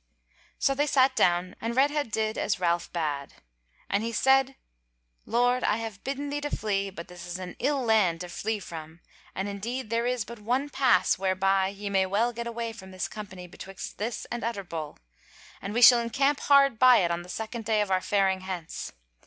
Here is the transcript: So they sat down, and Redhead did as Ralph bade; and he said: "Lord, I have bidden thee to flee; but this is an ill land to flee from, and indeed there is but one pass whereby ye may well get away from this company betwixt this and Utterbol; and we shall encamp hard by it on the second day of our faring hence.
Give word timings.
So 0.57 0.73
they 0.73 0.87
sat 0.87 1.15
down, 1.15 1.55
and 1.61 1.75
Redhead 1.75 2.09
did 2.09 2.35
as 2.35 2.59
Ralph 2.59 2.91
bade; 2.91 3.35
and 3.87 4.01
he 4.01 4.11
said: 4.11 4.55
"Lord, 5.27 5.63
I 5.63 5.77
have 5.77 6.03
bidden 6.03 6.31
thee 6.31 6.41
to 6.41 6.49
flee; 6.49 6.89
but 6.89 7.07
this 7.07 7.27
is 7.27 7.37
an 7.37 7.55
ill 7.59 7.83
land 7.83 8.21
to 8.21 8.29
flee 8.29 8.57
from, 8.59 9.01
and 9.35 9.47
indeed 9.47 9.91
there 9.91 10.07
is 10.07 10.25
but 10.25 10.39
one 10.39 10.69
pass 10.69 11.19
whereby 11.19 11.67
ye 11.67 11.91
may 11.91 12.07
well 12.07 12.33
get 12.33 12.47
away 12.47 12.73
from 12.73 12.89
this 12.89 13.07
company 13.07 13.45
betwixt 13.45 13.99
this 13.99 14.25
and 14.31 14.41
Utterbol; 14.43 14.97
and 15.61 15.71
we 15.71 15.83
shall 15.83 15.99
encamp 15.99 16.39
hard 16.39 16.79
by 16.79 16.97
it 16.97 17.11
on 17.11 17.21
the 17.21 17.29
second 17.29 17.65
day 17.65 17.79
of 17.79 17.91
our 17.91 18.01
faring 18.01 18.41
hence. 18.41 18.93